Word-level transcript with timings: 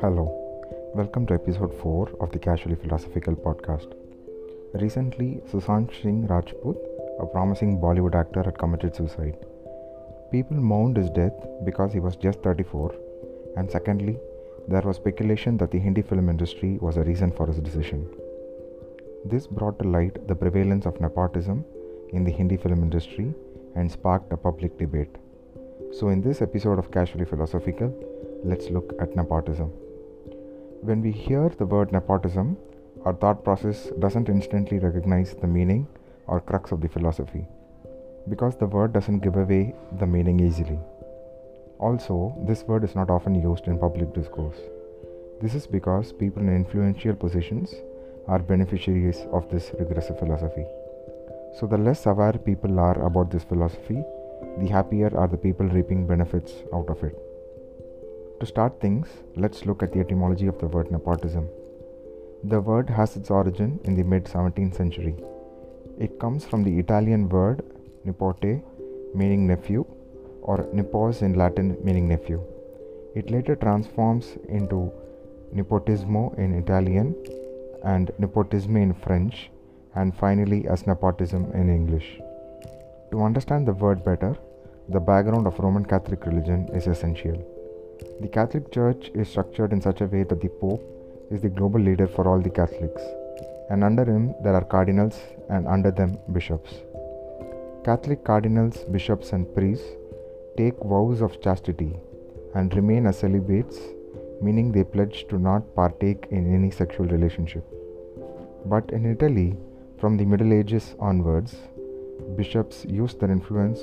Hello, 0.00 0.26
welcome 0.92 1.24
to 1.28 1.34
episode 1.34 1.72
4 1.80 2.16
of 2.18 2.32
the 2.32 2.38
Casually 2.40 2.74
Philosophical 2.74 3.36
podcast. 3.36 3.92
Recently, 4.74 5.40
Sushant 5.52 5.94
Singh 6.02 6.26
Rajput, 6.26 6.76
a 7.20 7.26
promising 7.26 7.78
Bollywood 7.78 8.16
actor, 8.16 8.42
had 8.42 8.58
committed 8.58 8.96
suicide. 8.96 9.36
People 10.32 10.56
mourned 10.56 10.96
his 10.96 11.10
death 11.10 11.46
because 11.64 11.92
he 11.92 12.00
was 12.00 12.16
just 12.16 12.42
34, 12.42 12.92
and 13.56 13.70
secondly, 13.70 14.18
there 14.66 14.82
was 14.82 14.96
speculation 14.96 15.56
that 15.58 15.70
the 15.70 15.78
Hindi 15.78 16.02
film 16.02 16.28
industry 16.28 16.76
was 16.80 16.96
a 16.96 17.04
reason 17.04 17.30
for 17.30 17.46
his 17.46 17.60
decision. 17.60 18.08
This 19.24 19.46
brought 19.46 19.78
to 19.78 19.88
light 19.88 20.26
the 20.26 20.34
prevalence 20.34 20.86
of 20.86 21.00
nepotism 21.00 21.64
in 22.12 22.24
the 22.24 22.32
Hindi 22.32 22.56
film 22.56 22.82
industry 22.82 23.32
and 23.76 23.88
sparked 23.88 24.32
a 24.32 24.36
public 24.36 24.76
debate. 24.76 25.16
So, 25.98 26.08
in 26.08 26.22
this 26.22 26.42
episode 26.42 26.80
of 26.80 26.90
Casually 26.90 27.24
Philosophical, 27.24 27.94
let's 28.42 28.68
look 28.68 28.94
at 29.00 29.14
nepotism. 29.14 29.68
When 30.80 31.00
we 31.00 31.12
hear 31.12 31.50
the 31.50 31.66
word 31.66 31.92
nepotism, 31.92 32.56
our 33.04 33.12
thought 33.12 33.44
process 33.44 33.90
doesn't 34.00 34.28
instantly 34.28 34.80
recognize 34.80 35.36
the 35.36 35.46
meaning 35.46 35.86
or 36.26 36.40
crux 36.40 36.72
of 36.72 36.80
the 36.80 36.88
philosophy 36.88 37.46
because 38.28 38.56
the 38.56 38.66
word 38.66 38.92
doesn't 38.92 39.20
give 39.20 39.36
away 39.36 39.72
the 40.00 40.06
meaning 40.06 40.40
easily. 40.40 40.80
Also, 41.78 42.34
this 42.48 42.64
word 42.64 42.82
is 42.82 42.96
not 42.96 43.08
often 43.08 43.36
used 43.36 43.68
in 43.68 43.78
public 43.78 44.12
discourse. 44.14 44.58
This 45.40 45.54
is 45.54 45.68
because 45.68 46.12
people 46.12 46.42
in 46.42 46.56
influential 46.56 47.14
positions 47.14 47.72
are 48.26 48.40
beneficiaries 48.40 49.20
of 49.32 49.48
this 49.48 49.70
regressive 49.78 50.18
philosophy. 50.18 50.66
So, 51.60 51.68
the 51.68 51.78
less 51.78 52.04
aware 52.06 52.32
people 52.32 52.80
are 52.80 53.00
about 53.06 53.30
this 53.30 53.44
philosophy, 53.44 54.02
the 54.58 54.68
happier 54.68 55.10
are 55.18 55.28
the 55.28 55.36
people 55.36 55.66
reaping 55.66 56.06
benefits 56.06 56.52
out 56.72 56.88
of 56.88 57.02
it. 57.02 57.16
To 58.40 58.46
start 58.46 58.80
things, 58.80 59.08
let's 59.36 59.64
look 59.66 59.82
at 59.82 59.92
the 59.92 60.00
etymology 60.00 60.46
of 60.46 60.58
the 60.58 60.66
word 60.66 60.90
nepotism. 60.90 61.48
The 62.44 62.60
word 62.60 62.90
has 62.90 63.16
its 63.16 63.30
origin 63.30 63.80
in 63.84 63.94
the 63.94 64.02
mid 64.02 64.24
17th 64.24 64.76
century. 64.76 65.16
It 65.98 66.18
comes 66.18 66.44
from 66.44 66.64
the 66.64 66.78
Italian 66.78 67.28
word 67.28 67.62
nipote, 68.06 68.62
meaning 69.14 69.46
nephew, 69.46 69.86
or 70.42 70.68
nepos 70.72 71.22
in 71.22 71.34
Latin, 71.34 71.76
meaning 71.82 72.08
nephew. 72.08 72.42
It 73.14 73.30
later 73.30 73.56
transforms 73.56 74.36
into 74.48 74.92
nepotismo 75.54 76.36
in 76.36 76.52
Italian 76.54 77.14
and 77.84 78.10
nepotisme 78.20 78.76
in 78.82 78.92
French, 78.92 79.50
and 79.94 80.14
finally 80.14 80.66
as 80.68 80.86
nepotism 80.86 81.50
in 81.52 81.68
English. 81.70 82.18
To 83.14 83.22
understand 83.22 83.68
the 83.68 83.74
word 83.74 84.04
better, 84.04 84.36
the 84.88 84.98
background 84.98 85.46
of 85.46 85.60
Roman 85.60 85.84
Catholic 85.84 86.26
religion 86.26 86.68
is 86.74 86.88
essential. 86.88 87.36
The 88.20 88.26
Catholic 88.26 88.72
Church 88.72 89.12
is 89.14 89.28
structured 89.28 89.72
in 89.72 89.80
such 89.80 90.00
a 90.00 90.06
way 90.06 90.24
that 90.24 90.40
the 90.40 90.48
Pope 90.48 90.82
is 91.30 91.40
the 91.40 91.48
global 91.48 91.78
leader 91.78 92.08
for 92.08 92.26
all 92.26 92.40
the 92.40 92.50
Catholics, 92.50 93.02
and 93.70 93.84
under 93.84 94.04
him 94.04 94.34
there 94.42 94.56
are 94.56 94.64
cardinals 94.64 95.20
and 95.48 95.68
under 95.68 95.92
them 95.92 96.18
bishops. 96.32 96.72
Catholic 97.84 98.24
cardinals, 98.24 98.78
bishops, 98.96 99.30
and 99.30 99.54
priests 99.54 99.86
take 100.56 100.76
vows 100.80 101.20
of 101.20 101.40
chastity 101.40 101.92
and 102.56 102.74
remain 102.74 103.06
as 103.06 103.20
celibates, 103.20 103.78
meaning 104.42 104.72
they 104.72 104.82
pledge 104.82 105.24
to 105.28 105.38
not 105.38 105.72
partake 105.76 106.26
in 106.32 106.52
any 106.52 106.72
sexual 106.72 107.06
relationship. 107.06 107.64
But 108.66 108.90
in 108.90 109.06
Italy, 109.06 109.56
from 110.00 110.16
the 110.16 110.24
Middle 110.24 110.52
Ages 110.52 110.96
onwards, 110.98 111.54
bishops 112.36 112.84
used 112.84 113.20
their 113.20 113.30
influence 113.30 113.80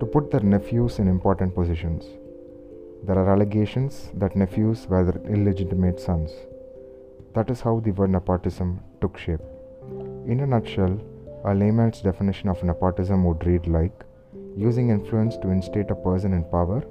to 0.00 0.06
put 0.06 0.30
their 0.30 0.40
nephews 0.40 0.98
in 0.98 1.08
important 1.08 1.54
positions. 1.54 2.04
There 3.04 3.18
are 3.18 3.30
allegations 3.30 4.10
that 4.14 4.36
nephews 4.36 4.86
were 4.88 5.04
their 5.04 5.22
illegitimate 5.32 6.00
sons. 6.00 6.30
That 7.34 7.50
is 7.50 7.60
how 7.60 7.80
the 7.80 7.90
word 7.90 8.10
nepotism 8.10 8.80
took 9.00 9.18
shape. 9.18 9.40
In 10.26 10.40
a 10.40 10.46
nutshell, 10.46 11.00
a 11.44 11.54
layman's 11.54 12.00
definition 12.00 12.48
of 12.48 12.62
nepotism 12.62 13.24
would 13.24 13.44
read 13.46 13.66
like 13.66 14.04
using 14.56 14.90
influence 14.90 15.36
to 15.38 15.50
instate 15.50 15.90
a 15.90 15.94
person 15.94 16.32
in 16.32 16.44
power 16.44 16.84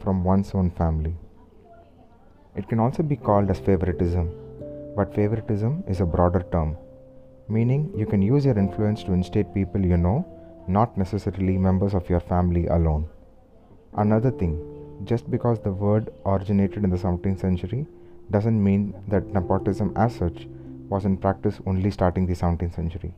from 0.00 0.24
one's 0.24 0.52
own 0.54 0.70
family. 0.70 1.14
It 2.56 2.68
can 2.68 2.80
also 2.80 3.02
be 3.02 3.16
called 3.16 3.50
as 3.50 3.60
favoritism, 3.60 4.30
but 4.96 5.14
favoritism 5.14 5.84
is 5.86 6.00
a 6.00 6.06
broader 6.06 6.44
term, 6.50 6.76
meaning 7.48 7.92
you 7.96 8.06
can 8.06 8.22
use 8.22 8.44
your 8.44 8.58
influence 8.58 9.02
to 9.04 9.12
instate 9.12 9.54
people 9.54 9.84
you 9.84 9.96
know, 9.96 10.26
not 10.68 10.96
necessarily 10.96 11.58
members 11.58 11.94
of 11.94 12.08
your 12.08 12.20
family 12.20 12.66
alone. 12.66 13.08
Another 13.94 14.30
thing, 14.30 14.54
just 15.04 15.30
because 15.30 15.58
the 15.60 15.72
word 15.72 16.12
originated 16.24 16.84
in 16.84 16.90
the 16.90 16.96
17th 16.96 17.40
century 17.40 17.86
doesn't 18.30 18.62
mean 18.62 18.94
that 19.08 19.26
nepotism 19.26 19.92
as 19.96 20.14
such 20.14 20.46
was 20.88 21.04
in 21.04 21.16
practice 21.16 21.60
only 21.66 21.90
starting 21.90 22.26
the 22.26 22.34
17th 22.34 22.74
century. 22.74 23.12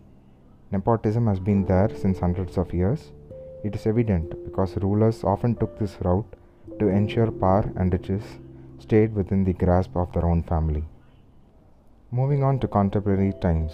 Nepotism 0.71 1.27
has 1.27 1.39
been 1.39 1.65
there 1.67 1.91
since 1.95 2.19
hundreds 2.19 2.57
of 2.59 2.73
years. 2.73 3.13
It 3.63 3.75
is 3.75 3.87
evident 3.87 4.45
because 4.45 4.77
rulers 4.79 5.23
often 5.23 5.55
took 5.57 5.79
this 5.79 5.97
route 6.01 6.35
to 6.79 6.89
ensure 6.89 7.31
power 7.31 7.71
and 7.77 7.93
riches 7.93 8.23
stayed 8.79 9.15
within 9.15 9.45
the 9.45 9.53
grasp 9.53 9.97
of 9.97 10.13
their 10.13 10.27
own 10.27 10.43
family. 10.43 10.85
Moving 12.11 12.43
on 12.43 12.59
to 12.61 12.69
contemporary 12.69 13.33
times, 13.41 13.73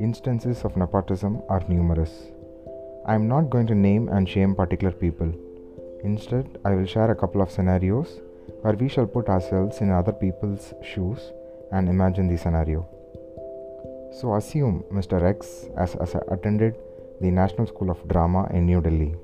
instances 0.00 0.64
of 0.64 0.76
nepotism 0.76 1.42
are 1.50 1.62
numerous. 1.68 2.12
I 3.06 3.14
am 3.14 3.28
not 3.28 3.50
going 3.50 3.66
to 3.66 3.74
name 3.74 4.08
and 4.08 4.28
shame 4.28 4.54
particular 4.54 4.92
people. 4.92 5.32
Instead, 6.02 6.58
I 6.64 6.74
will 6.74 6.86
share 6.86 7.10
a 7.10 7.14
couple 7.14 7.42
of 7.42 7.50
scenarios 7.50 8.20
where 8.62 8.72
we 8.74 8.88
shall 8.88 9.06
put 9.06 9.28
ourselves 9.28 9.80
in 9.82 9.90
other 9.90 10.12
people's 10.12 10.72
shoes 10.82 11.32
and 11.72 11.88
imagine 11.88 12.28
the 12.28 12.38
scenario. 12.38 12.88
So, 14.18 14.34
assume 14.34 14.84
Mr. 14.90 15.22
X 15.22 15.66
has, 15.76 15.92
has 15.92 16.14
attended 16.28 16.76
the 17.20 17.30
National 17.30 17.66
School 17.66 17.90
of 17.90 18.08
Drama 18.08 18.48
in 18.52 18.66
New 18.66 18.80
Delhi. 18.80 19.14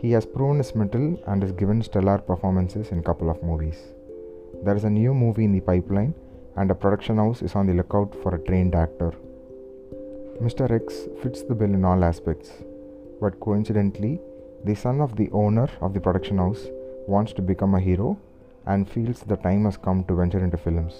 He 0.00 0.10
has 0.10 0.26
proven 0.26 0.58
his 0.58 0.74
mettle 0.74 1.22
and 1.26 1.40
has 1.42 1.52
given 1.52 1.82
stellar 1.82 2.18
performances 2.18 2.88
in 2.90 2.98
a 2.98 3.02
couple 3.02 3.30
of 3.30 3.42
movies. 3.42 3.78
There 4.64 4.76
is 4.76 4.84
a 4.84 4.90
new 4.90 5.14
movie 5.14 5.44
in 5.44 5.52
the 5.52 5.60
pipeline, 5.60 6.14
and 6.56 6.70
a 6.70 6.74
production 6.74 7.16
house 7.16 7.42
is 7.42 7.54
on 7.54 7.66
the 7.66 7.74
lookout 7.74 8.14
for 8.22 8.34
a 8.34 8.44
trained 8.44 8.74
actor. 8.74 9.12
Mr. 10.42 10.68
X 10.68 11.06
fits 11.22 11.42
the 11.42 11.54
bill 11.54 11.72
in 11.72 11.84
all 11.84 12.02
aspects, 12.02 12.50
but 13.20 13.38
coincidentally, 13.38 14.20
the 14.64 14.74
son 14.74 15.00
of 15.00 15.14
the 15.16 15.30
owner 15.30 15.68
of 15.80 15.94
the 15.94 16.00
production 16.00 16.38
house 16.38 16.66
wants 17.06 17.32
to 17.32 17.40
become 17.40 17.74
a 17.74 17.80
hero 17.80 18.18
and 18.66 18.90
feels 18.90 19.20
the 19.20 19.36
time 19.36 19.64
has 19.64 19.76
come 19.76 20.02
to 20.04 20.16
venture 20.16 20.42
into 20.42 20.56
films. 20.56 20.94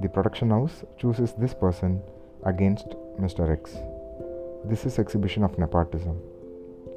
The 0.00 0.08
production 0.08 0.50
house 0.50 0.82
chooses 0.98 1.32
this 1.34 1.54
person 1.54 2.02
against 2.44 2.88
Mr. 3.20 3.48
X. 3.52 3.76
This 4.64 4.84
is 4.84 4.98
exhibition 4.98 5.44
of 5.44 5.56
nepotism. 5.56 6.20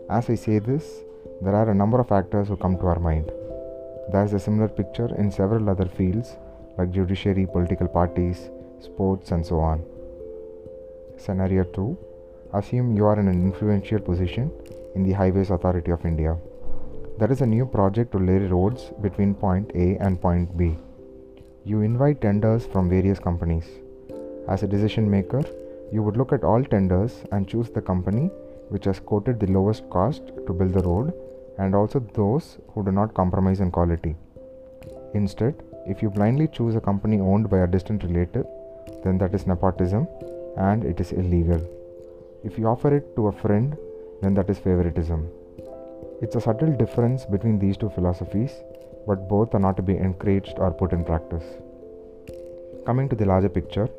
As 0.09 0.31
I 0.31 0.35
say 0.35 0.57
this, 0.57 1.03
there 1.43 1.55
are 1.55 1.69
a 1.69 1.75
number 1.75 1.99
of 1.99 2.11
actors 2.11 2.47
who 2.47 2.57
come 2.57 2.77
to 2.77 2.87
our 2.87 2.99
mind. 2.99 3.31
There 4.11 4.25
is 4.25 4.33
a 4.33 4.39
similar 4.39 4.69
picture 4.69 5.13
in 5.17 5.31
several 5.31 5.69
other 5.69 5.85
fields 5.85 6.35
like 6.79 6.91
judiciary, 6.91 7.45
political 7.45 7.87
parties, 7.87 8.49
sports, 8.79 9.29
and 9.31 9.45
so 9.45 9.59
on. 9.59 9.85
Scenario 11.17 11.63
2 11.63 11.97
Assume 12.53 12.95
you 12.95 13.05
are 13.05 13.19
in 13.19 13.27
an 13.27 13.41
influential 13.43 13.99
position 13.99 14.51
in 14.95 15.03
the 15.03 15.13
Highways 15.13 15.49
Authority 15.49 15.91
of 15.91 16.05
India. 16.05 16.37
There 17.17 17.31
is 17.31 17.41
a 17.41 17.45
new 17.45 17.65
project 17.65 18.11
to 18.11 18.19
lay 18.19 18.39
roads 18.39 18.91
between 19.01 19.33
point 19.33 19.71
A 19.75 19.97
and 19.97 20.21
point 20.21 20.55
B. 20.57 20.77
You 21.65 21.81
invite 21.81 22.21
tenders 22.21 22.65
from 22.65 22.89
various 22.89 23.19
companies. 23.19 23.65
As 24.47 24.63
a 24.63 24.67
decision 24.67 25.09
maker, 25.09 25.43
you 25.91 26.03
would 26.03 26.17
look 26.17 26.33
at 26.33 26.43
all 26.43 26.63
tenders 26.63 27.23
and 27.31 27.47
choose 27.47 27.69
the 27.69 27.81
company 27.81 28.29
which 28.69 28.85
has 28.85 28.99
quoted 28.99 29.39
the 29.39 29.47
lowest 29.47 29.89
cost 29.89 30.27
to 30.45 30.53
build 30.53 30.73
the 30.73 30.83
road 30.83 31.13
and 31.57 31.73
also 31.73 31.99
those 32.13 32.57
who 32.73 32.83
do 32.83 32.91
not 32.91 33.13
compromise 33.13 33.61
on 33.61 33.71
quality. 33.71 34.15
Instead, 35.13 35.55
if 35.87 36.01
you 36.01 36.09
blindly 36.09 36.47
choose 36.47 36.75
a 36.75 36.81
company 36.81 37.19
owned 37.19 37.49
by 37.49 37.59
a 37.59 37.67
distant 37.67 38.03
relative, 38.03 38.45
then 39.03 39.17
that 39.17 39.33
is 39.33 39.47
nepotism 39.47 40.07
and 40.57 40.83
it 40.83 40.99
is 40.99 41.11
illegal. 41.11 41.61
If 42.43 42.57
you 42.57 42.67
offer 42.67 42.95
it 42.95 43.15
to 43.15 43.27
a 43.27 43.31
friend, 43.31 43.77
then 44.21 44.33
that 44.35 44.49
is 44.49 44.57
favoritism. 44.57 45.29
It's 46.21 46.35
a 46.35 46.41
subtle 46.41 46.71
difference 46.71 47.25
between 47.25 47.59
these 47.59 47.77
two 47.77 47.89
philosophies, 47.89 48.51
but 49.07 49.27
both 49.27 49.53
are 49.53 49.59
not 49.59 49.75
to 49.77 49.83
be 49.83 49.97
encouraged 49.97 50.53
or 50.57 50.71
put 50.71 50.93
in 50.93 51.03
practice. 51.03 51.43
Coming 52.85 53.09
to 53.09 53.15
the 53.15 53.25
larger 53.25 53.49
picture, 53.49 53.89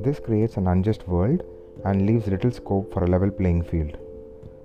this 0.00 0.20
creates 0.20 0.56
an 0.56 0.68
unjust 0.68 1.06
world 1.08 1.42
and 1.84 2.06
leaves 2.06 2.26
little 2.26 2.50
scope 2.50 2.92
for 2.92 3.04
a 3.04 3.08
level 3.08 3.30
playing 3.30 3.62
field. 3.62 3.96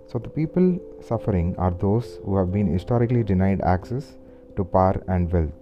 So, 0.07 0.19
the 0.19 0.29
people 0.29 0.79
suffering 1.01 1.55
are 1.57 1.71
those 1.71 2.19
who 2.25 2.37
have 2.37 2.51
been 2.51 2.67
historically 2.67 3.23
denied 3.23 3.61
access 3.61 4.17
to 4.55 4.65
power 4.65 5.01
and 5.07 5.31
wealth. 5.31 5.61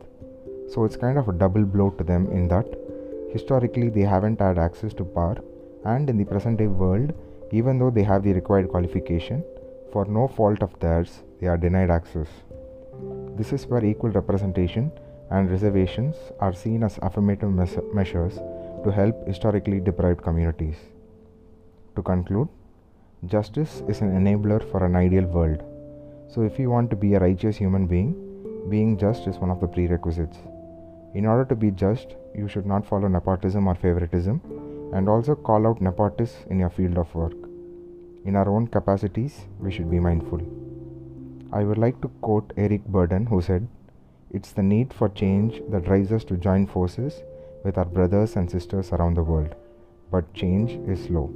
So, 0.69 0.86
it's 0.86 0.95
kind 0.95 1.18
of 1.18 1.30
a 1.30 1.33
double 1.33 1.63
blow 1.63 1.92
to 1.92 2.04
them 2.04 2.31
in 2.31 2.48
that 2.48 2.66
historically 3.31 3.89
they 3.89 4.01
haven't 4.01 4.39
had 4.42 4.57
access 4.57 4.94
to 4.95 5.06
power, 5.06 5.38
and 5.85 6.09
in 6.09 6.17
the 6.17 6.25
present 6.25 6.57
day 6.57 6.67
world, 6.67 7.13
even 7.51 7.79
though 7.79 7.89
they 7.89 8.03
have 8.03 8.23
the 8.23 8.33
required 8.33 8.69
qualification, 8.69 9.43
for 9.91 10.05
no 10.05 10.27
fault 10.27 10.61
of 10.61 10.79
theirs, 10.79 11.23
they 11.39 11.47
are 11.47 11.57
denied 11.57 11.89
access. 11.89 12.27
This 13.37 13.53
is 13.53 13.65
where 13.65 13.83
equal 13.83 14.11
representation 14.11 14.91
and 15.31 15.49
reservations 15.49 16.15
are 16.39 16.53
seen 16.53 16.83
as 16.83 16.99
affirmative 17.01 17.51
mes- 17.51 17.77
measures 17.93 18.35
to 18.83 18.91
help 18.91 19.27
historically 19.27 19.79
deprived 19.79 20.21
communities. 20.21 20.75
To 21.95 22.01
conclude, 22.01 22.49
justice 23.25 23.81
is 23.87 24.01
an 24.01 24.11
enabler 24.11 24.61
for 24.71 24.85
an 24.85 24.95
ideal 24.95 25.25
world. 25.25 25.63
So, 26.27 26.41
if 26.41 26.59
you 26.59 26.69
want 26.69 26.89
to 26.91 26.95
be 26.95 27.13
a 27.13 27.19
righteous 27.19 27.57
human 27.57 27.87
being, 27.87 28.15
being 28.69 28.97
just 28.97 29.27
is 29.27 29.37
one 29.37 29.49
of 29.49 29.59
the 29.59 29.67
prerequisites. 29.67 30.37
In 31.15 31.25
order 31.25 31.45
to 31.45 31.55
be 31.55 31.71
just, 31.71 32.15
you 32.35 32.47
should 32.47 32.67
not 32.67 32.85
follow 32.85 33.07
nepotism 33.07 33.67
or 33.67 33.73
favoritism 33.73 34.41
and 34.94 35.07
also 35.07 35.36
call 35.36 35.68
out 35.68 35.81
nepotists 35.81 36.38
in 36.50 36.59
your 36.59 36.69
field 36.69 36.97
of 36.97 37.13
work. 37.13 37.33
In 38.25 38.36
our 38.36 38.50
own 38.50 38.68
capacities, 38.68 39.45
we 39.59 39.71
should 39.71 39.89
be 39.89 40.00
mindful. 40.00 40.41
I 41.51 41.63
would 41.63 41.77
like 41.77 42.01
to 42.01 42.09
quote 42.21 42.53
Eric 42.57 42.86
Burden, 42.86 43.25
who 43.25 43.41
said, 43.41 43.68
It's 44.31 44.51
the 44.51 44.63
need 44.63 44.94
for 44.94 45.09
change 45.09 45.62
that 45.69 45.86
drives 45.86 46.12
us 46.12 46.24
to 46.25 46.38
join 46.38 46.68
forces 46.68 47.21
with 47.63 47.77
our 47.77 47.86
brothers 47.86 48.36
and 48.36 48.50
sisters 48.50 48.91
around 48.91 49.15
the 49.15 49.24
world. 49.24 49.56
But 50.12 50.33
change 50.33 50.71
is 50.89 51.06
slow. 51.06 51.33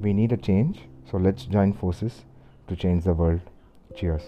We 0.00 0.12
need 0.12 0.32
a 0.32 0.36
change, 0.36 0.82
so 1.10 1.16
let's 1.16 1.44
join 1.44 1.72
forces 1.72 2.24
to 2.68 2.76
change 2.76 3.04
the 3.04 3.14
world. 3.14 3.40
Cheers. 3.94 4.22